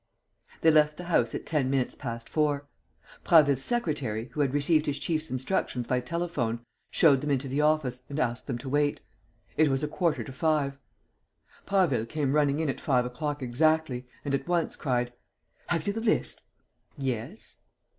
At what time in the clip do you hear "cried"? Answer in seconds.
14.75-15.13